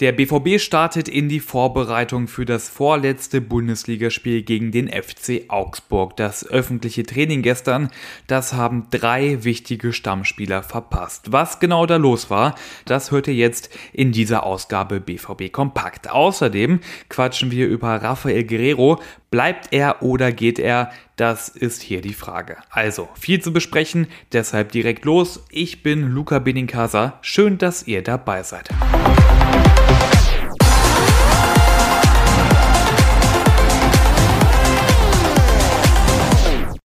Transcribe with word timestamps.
Der 0.00 0.10
BVB 0.10 0.58
startet 0.58 1.08
in 1.08 1.28
die 1.28 1.38
Vorbereitung 1.38 2.26
für 2.26 2.44
das 2.44 2.68
vorletzte 2.68 3.40
Bundesligaspiel 3.40 4.42
gegen 4.42 4.72
den 4.72 4.88
FC 4.88 5.44
Augsburg. 5.46 6.16
Das 6.16 6.44
öffentliche 6.44 7.04
Training 7.04 7.42
gestern, 7.42 7.90
das 8.26 8.54
haben 8.54 8.88
drei 8.90 9.44
wichtige 9.44 9.92
Stammspieler 9.92 10.64
verpasst. 10.64 11.30
Was 11.30 11.60
genau 11.60 11.86
da 11.86 11.94
los 11.94 12.28
war, 12.28 12.56
das 12.86 13.12
hört 13.12 13.28
ihr 13.28 13.34
jetzt 13.34 13.70
in 13.92 14.10
dieser 14.10 14.42
Ausgabe 14.42 14.98
BVB 14.98 15.52
Kompakt. 15.52 16.10
Außerdem 16.10 16.80
quatschen 17.08 17.52
wir 17.52 17.68
über 17.68 17.94
Rafael 17.94 18.42
Guerrero. 18.42 19.00
Bleibt 19.30 19.68
er 19.72 20.02
oder 20.02 20.32
geht 20.32 20.58
er? 20.58 20.90
Das 21.14 21.48
ist 21.48 21.82
hier 21.82 22.00
die 22.00 22.14
Frage. 22.14 22.56
Also, 22.68 23.08
viel 23.14 23.40
zu 23.40 23.52
besprechen, 23.52 24.08
deshalb 24.32 24.72
direkt 24.72 25.04
los. 25.04 25.44
Ich 25.50 25.84
bin 25.84 26.08
Luca 26.08 26.40
Benincasa. 26.40 27.20
Schön, 27.22 27.58
dass 27.58 27.86
ihr 27.86 28.02
dabei 28.02 28.42
seid. 28.42 28.70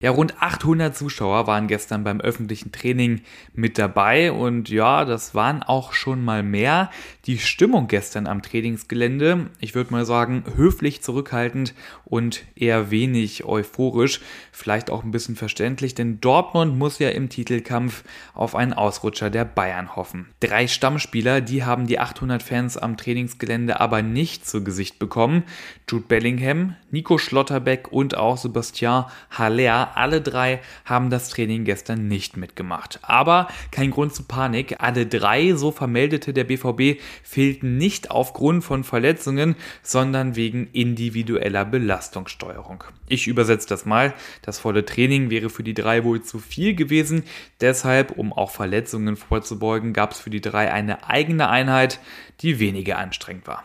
Ja, 0.05 0.11
rund 0.11 0.35
800 0.39 0.95
Zuschauer 0.95 1.47
waren 1.47 1.67
gestern 1.67 2.05
beim 2.05 2.21
öffentlichen 2.21 2.73
Training 2.73 3.23
mit 3.55 3.79
dabei 3.79 4.33
und 4.33 4.69
ja, 4.69 5.07
das 5.07 5.35
waren 5.35 5.63
auch 5.63 5.95
schon 5.95 6.23
mal 6.23 6.43
mehr. 6.43 6.91
Die 7.25 7.39
Stimmung 7.39 7.89
gestern 7.89 8.27
am 8.27 8.43
Trainingsgelände, 8.43 9.47
ich 9.61 9.75
würde 9.75 9.95
mal 9.95 10.05
sagen, 10.05 10.45
höflich 10.57 11.01
zurückhaltend 11.01 11.73
und 12.05 12.45
eher 12.55 12.91
wenig 12.91 13.47
euphorisch, 13.47 14.21
vielleicht 14.53 14.91
auch 14.91 15.05
ein 15.05 15.11
bisschen 15.11 15.37
verständlich, 15.37 15.95
denn 15.95 16.21
Dortmund 16.21 16.79
muss 16.79 16.99
ja 16.99 17.09
im 17.09 17.31
Titelkampf 17.31 18.05
auf 18.35 18.55
einen 18.55 18.75
Ausrutscher 18.75 19.31
der 19.31 19.47
Bayern 19.47 19.97
hoffen. 19.97 20.29
Drei 20.39 20.67
Stammspieler, 20.67 21.41
die 21.41 21.65
haben 21.65 21.87
die 21.87 21.99
800 21.99 22.43
Fans 22.43 22.77
am 22.77 22.99
Trainingsgelände 22.99 23.81
aber 23.81 24.03
nicht 24.03 24.47
zu 24.47 24.63
Gesicht 24.63 24.99
bekommen. 24.99 25.45
Jude 25.89 26.05
Bellingham, 26.07 26.77
Nico 26.91 27.17
Schlotterbeck 27.17 27.91
und 27.91 28.19
auch 28.19 28.37
Sebastian 28.37 29.07
Haller 29.31 29.94
alle 29.97 30.21
drei 30.21 30.61
haben 30.85 31.11
das 31.11 31.29
Training 31.31 31.65
gestern 31.65 32.09
nicht 32.09 32.37
mitgemacht. 32.37 32.99
Aber 33.03 33.49
kein 33.71 33.91
Grund 33.91 34.15
zu 34.15 34.25
Panik. 34.25 34.77
Alle 34.79 35.07
drei, 35.07 35.55
so 35.55 35.71
vermeldete 35.71 36.33
der 36.33 36.45
BVB, 36.45 37.01
fehlten 37.23 37.77
nicht 37.77 38.11
aufgrund 38.11 38.65
von 38.65 38.85
Verletzungen, 38.85 39.57
sondern 39.83 40.37
wegen 40.37 40.69
individueller 40.73 41.65
Belastungssteuerung. 41.65 42.85
Ich 43.09 43.27
übersetze 43.27 43.69
das 43.69 43.85
mal. 43.85 44.15
Das 44.43 44.59
volle 44.59 44.85
Training 44.85 45.31
wäre 45.31 45.51
für 45.51 45.63
die 45.63 45.75
drei 45.75 46.05
wohl 46.05 46.23
zu 46.23 46.39
viel 46.39 46.75
gewesen. 46.75 47.25
Deshalb, 47.61 48.13
um 48.13 48.33
auch 48.33 48.51
Verletzungen 48.51 49.17
vorzubeugen, 49.17 49.93
gab 49.93 50.13
es 50.13 50.21
für 50.21 50.31
die 50.31 50.41
drei 50.41 50.73
eine 50.73 51.09
eigene 51.09 51.49
Einheit, 51.49 52.01
die 52.41 52.59
weniger 52.59 52.99
anstrengend 52.99 53.47
war. 53.47 53.65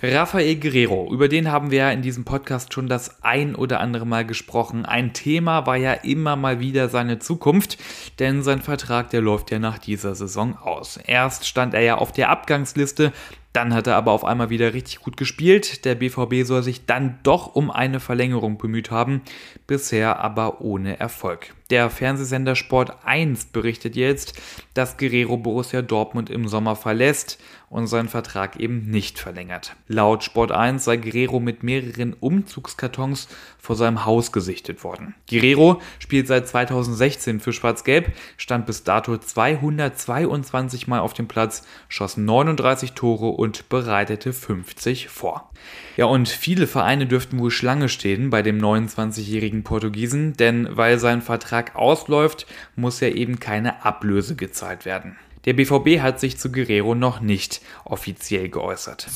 Rafael 0.00 0.54
Guerrero, 0.54 1.12
über 1.12 1.26
den 1.26 1.50
haben 1.50 1.72
wir 1.72 1.78
ja 1.78 1.90
in 1.90 2.02
diesem 2.02 2.24
Podcast 2.24 2.72
schon 2.72 2.86
das 2.86 3.24
ein 3.24 3.56
oder 3.56 3.80
andere 3.80 4.06
Mal 4.06 4.24
gesprochen. 4.24 4.86
Ein 4.86 5.12
Thema 5.12 5.66
war 5.66 5.74
ja 5.74 5.92
immer 5.92 6.36
mal 6.36 6.60
wieder 6.60 6.88
seine 6.88 7.18
Zukunft, 7.18 7.78
denn 8.20 8.44
sein 8.44 8.62
Vertrag, 8.62 9.10
der 9.10 9.22
läuft 9.22 9.50
ja 9.50 9.58
nach 9.58 9.78
dieser 9.78 10.14
Saison 10.14 10.56
aus. 10.56 10.98
Erst 11.04 11.48
stand 11.48 11.74
er 11.74 11.80
ja 11.80 11.96
auf 11.96 12.12
der 12.12 12.30
Abgangsliste, 12.30 13.12
dann 13.52 13.74
hat 13.74 13.86
er 13.86 13.96
aber 13.96 14.12
auf 14.12 14.24
einmal 14.24 14.50
wieder 14.50 14.74
richtig 14.74 15.00
gut 15.00 15.16
gespielt. 15.16 15.84
Der 15.84 15.94
BVB 15.94 16.44
soll 16.44 16.62
sich 16.62 16.86
dann 16.86 17.18
doch 17.22 17.54
um 17.54 17.70
eine 17.70 18.00
Verlängerung 18.00 18.58
bemüht 18.58 18.90
haben, 18.90 19.22
bisher 19.66 20.20
aber 20.20 20.60
ohne 20.60 21.00
Erfolg. 21.00 21.54
Der 21.70 21.90
Fernsehsender 21.90 22.56
Sport 22.56 23.04
1 23.04 23.46
berichtet 23.46 23.94
jetzt, 23.94 24.40
dass 24.72 24.96
Guerrero 24.96 25.36
Borussia 25.36 25.82
Dortmund 25.82 26.30
im 26.30 26.48
Sommer 26.48 26.76
verlässt 26.76 27.38
und 27.68 27.86
seinen 27.88 28.08
Vertrag 28.08 28.58
eben 28.58 28.90
nicht 28.90 29.18
verlängert. 29.18 29.76
Laut 29.86 30.24
Sport 30.24 30.50
1 30.50 30.82
sei 30.82 30.96
Guerrero 30.96 31.40
mit 31.40 31.62
mehreren 31.62 32.14
Umzugskartons 32.14 33.28
vor 33.58 33.76
seinem 33.76 34.06
Haus 34.06 34.32
gesichtet 34.32 34.82
worden. 34.82 35.14
Guerrero 35.28 35.82
spielt 35.98 36.26
seit 36.26 36.48
2016 36.48 37.40
für 37.40 37.52
Schwarz-Gelb, 37.52 38.12
stand 38.38 38.64
bis 38.64 38.84
dato 38.84 39.18
222 39.18 40.86
Mal 40.86 41.00
auf 41.00 41.12
dem 41.12 41.28
Platz, 41.28 41.64
schoss 41.88 42.16
39 42.16 42.92
Tore 42.92 43.37
und 43.38 43.68
bereitete 43.68 44.32
50 44.32 45.08
vor. 45.08 45.50
Ja, 45.96 46.06
und 46.06 46.28
viele 46.28 46.66
Vereine 46.66 47.06
dürften 47.06 47.38
wohl 47.38 47.52
Schlange 47.52 47.88
stehen 47.88 48.30
bei 48.30 48.42
dem 48.42 48.58
29-jährigen 48.58 49.62
Portugiesen, 49.62 50.36
denn 50.36 50.68
weil 50.72 50.98
sein 50.98 51.22
Vertrag 51.22 51.76
ausläuft, 51.76 52.46
muss 52.74 52.98
ja 52.98 53.08
eben 53.08 53.38
keine 53.38 53.84
Ablöse 53.84 54.34
gezahlt 54.34 54.84
werden. 54.84 55.16
Der 55.44 55.52
BVB 55.52 56.00
hat 56.00 56.18
sich 56.18 56.36
zu 56.36 56.50
Guerrero 56.50 56.96
noch 56.96 57.20
nicht 57.20 57.60
offiziell 57.84 58.48
geäußert. 58.48 59.06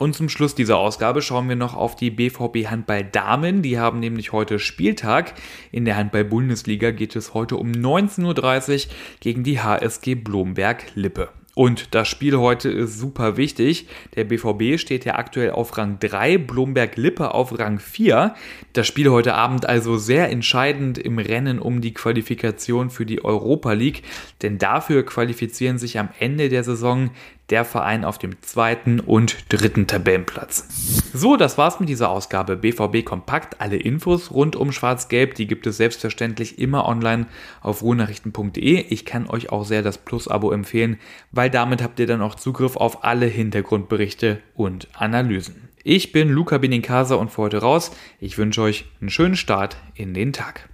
Und 0.00 0.16
zum 0.16 0.28
Schluss 0.28 0.56
dieser 0.56 0.76
Ausgabe 0.76 1.22
schauen 1.22 1.48
wir 1.48 1.56
noch 1.56 1.74
auf 1.74 1.94
die 1.94 2.10
BVB 2.10 2.66
Handball 2.68 3.04
Damen. 3.04 3.62
Die 3.62 3.78
haben 3.78 4.00
nämlich 4.00 4.32
heute 4.32 4.58
Spieltag. 4.58 5.34
In 5.70 5.84
der 5.84 5.96
Handball-Bundesliga 5.96 6.90
geht 6.90 7.14
es 7.14 7.32
heute 7.32 7.56
um 7.56 7.70
19.30 7.70 8.88
Uhr 8.88 8.92
gegen 9.20 9.44
die 9.44 9.60
HSG 9.60 10.16
Blomberg 10.16 10.84
Lippe. 10.94 11.30
Und 11.58 11.92
das 11.92 12.06
Spiel 12.06 12.38
heute 12.38 12.68
ist 12.68 13.00
super 13.00 13.36
wichtig. 13.36 13.88
Der 14.14 14.22
BVB 14.22 14.78
steht 14.78 15.04
ja 15.04 15.16
aktuell 15.16 15.50
auf 15.50 15.76
Rang 15.76 15.98
3, 15.98 16.38
Blomberg-Lippe 16.38 17.34
auf 17.34 17.58
Rang 17.58 17.80
4. 17.80 18.36
Das 18.74 18.86
Spiel 18.86 19.10
heute 19.10 19.34
Abend 19.34 19.66
also 19.68 19.96
sehr 19.96 20.30
entscheidend 20.30 20.98
im 20.98 21.18
Rennen 21.18 21.58
um 21.58 21.80
die 21.80 21.92
Qualifikation 21.92 22.90
für 22.90 23.04
die 23.04 23.24
Europa 23.24 23.72
League, 23.72 24.04
denn 24.40 24.58
dafür 24.58 25.04
qualifizieren 25.04 25.78
sich 25.78 25.98
am 25.98 26.10
Ende 26.20 26.48
der 26.48 26.62
Saison 26.62 27.10
der 27.50 27.64
Verein 27.64 28.04
auf 28.04 28.18
dem 28.18 28.40
zweiten 28.42 29.00
und 29.00 29.52
dritten 29.52 29.86
Tabellenplatz. 29.86 30.66
So, 31.12 31.36
das 31.36 31.56
war's 31.58 31.80
mit 31.80 31.88
dieser 31.88 32.10
Ausgabe 32.10 32.56
BVB 32.56 33.04
Kompakt. 33.04 33.60
Alle 33.60 33.76
Infos 33.76 34.30
rund 34.30 34.56
um 34.56 34.72
Schwarz-Gelb, 34.72 35.34
die 35.34 35.46
gibt 35.46 35.66
es 35.66 35.76
selbstverständlich 35.76 36.58
immer 36.58 36.86
online 36.86 37.26
auf 37.60 37.82
ruhnachrichten.de. 37.82 38.86
Ich 38.88 39.04
kann 39.04 39.28
euch 39.28 39.50
auch 39.50 39.64
sehr 39.64 39.82
das 39.82 39.98
Plus-Abo 39.98 40.52
empfehlen, 40.52 40.98
weil 41.32 41.50
damit 41.50 41.82
habt 41.82 41.98
ihr 42.00 42.06
dann 42.06 42.22
auch 42.22 42.34
Zugriff 42.34 42.76
auf 42.76 43.04
alle 43.04 43.26
Hintergrundberichte 43.26 44.40
und 44.54 44.88
Analysen. 44.94 45.68
Ich 45.84 46.12
bin 46.12 46.28
Luca 46.28 46.58
Benincasa 46.58 47.14
und 47.14 47.30
für 47.30 47.42
heute 47.42 47.58
raus. 47.58 47.92
Ich 48.20 48.36
wünsche 48.36 48.62
euch 48.62 48.84
einen 49.00 49.10
schönen 49.10 49.36
Start 49.36 49.78
in 49.94 50.12
den 50.12 50.32
Tag. 50.32 50.66